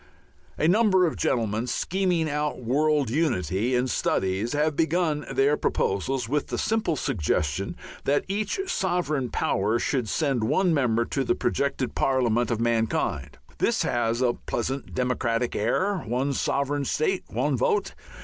A 0.57 0.67
number 0.67 1.05
of 1.05 1.15
gentlemen 1.15 1.67
scheming 1.67 2.27
out 2.27 2.59
world 2.59 3.11
unity 3.11 3.75
in 3.75 3.87
studies 3.87 4.53
have 4.53 4.75
begun 4.75 5.27
their 5.31 5.55
proposals 5.57 6.27
with 6.27 6.47
the 6.47 6.57
simple 6.57 6.95
suggestion 6.95 7.75
that 8.05 8.25
each 8.27 8.61
sovereign 8.65 9.29
power 9.29 9.77
should 9.77 10.09
send 10.09 10.43
one 10.43 10.73
member 10.73 11.05
to 11.05 11.23
the 11.23 11.35
projected 11.35 11.93
parliament 11.93 12.49
of 12.49 12.59
mankind. 12.59 13.37
This 13.59 13.83
has 13.83 14.23
a 14.23 14.33
pleasant 14.33 14.95
democratic 14.95 15.55
air; 15.55 15.99
one 15.99 16.33
sovereign 16.33 16.85
state, 16.85 17.23
one 17.27 17.55
vote. 17.55 17.93